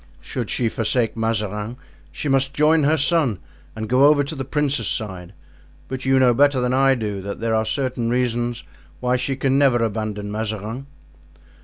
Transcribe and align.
Should 0.19 0.49
she 0.49 0.67
forsake 0.67 1.15
Mazarin 1.15 1.77
she 2.11 2.27
must 2.27 2.55
join 2.55 2.85
her 2.85 2.97
son 2.97 3.37
and 3.75 3.87
go 3.87 4.05
over 4.05 4.23
to 4.23 4.33
the 4.33 4.43
princes' 4.43 4.87
side; 4.87 5.31
but 5.89 6.05
you 6.05 6.17
know 6.17 6.33
better 6.33 6.59
than 6.59 6.73
I 6.73 6.95
do 6.95 7.21
that 7.21 7.39
there 7.39 7.53
are 7.53 7.65
certain 7.65 8.09
reasons 8.09 8.63
why 8.99 9.15
she 9.15 9.35
can 9.35 9.59
never 9.59 9.83
abandon 9.83 10.31
Mazarin." 10.31 10.87